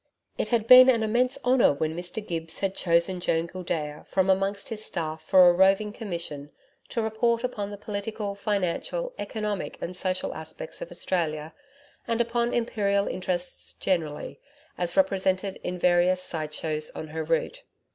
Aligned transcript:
It 0.35 0.47
had 0.49 0.65
been 0.65 0.89
an 0.89 1.03
immense 1.03 1.37
honour 1.45 1.73
when 1.73 1.95
Mr 1.95 2.25
Gibbs 2.27 2.57
had 2.61 2.73
chosen 2.73 3.19
Joan 3.19 3.45
Gildea 3.45 4.03
from 4.07 4.31
amongst 4.31 4.69
his 4.69 4.83
staff 4.83 5.21
for 5.21 5.47
a 5.47 5.53
roving 5.53 5.93
commission 5.93 6.49
to 6.89 7.03
report 7.03 7.43
upon 7.43 7.69
the 7.69 7.77
political, 7.77 8.33
financial, 8.33 9.13
economic 9.19 9.77
and 9.79 9.95
social 9.95 10.33
aspects 10.33 10.81
of 10.81 10.89
Australia, 10.89 11.53
and 12.07 12.19
upon 12.19 12.51
Imperial 12.51 13.07
interests 13.07 13.73
generally, 13.73 14.39
as 14.75 14.97
represented 14.97 15.57
in 15.63 15.77
various 15.77 16.23
sideshows 16.23 16.89
on 16.95 17.09
her 17.09 17.23
route. 17.23 17.61